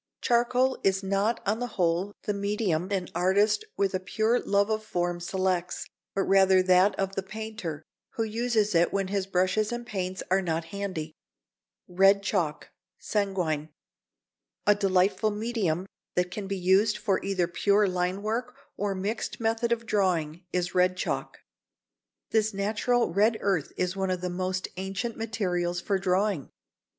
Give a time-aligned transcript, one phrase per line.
[0.19, 4.83] Charcoal is not on the whole the medium an artist with a pure love of
[4.83, 5.85] form selects,
[6.15, 7.83] but rather that of the painter,
[8.15, 11.13] who uses it when his brushes and paints are not handy.
[11.85, 13.69] [Sidenote: Red Chalk (Sanguine).]
[14.65, 19.39] A delightful medium that can be used for either pure line work or a mixed
[19.39, 21.37] method of drawing, is red chalk.
[22.31, 26.49] This natural red earth is one of the most ancient materials for drawing.